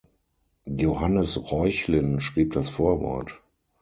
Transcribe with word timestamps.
Johannes 0.65 1.37
Reuchlin 1.51 2.21
schrieb 2.21 2.53
das 2.53 2.71
Vorwort. 2.71 3.39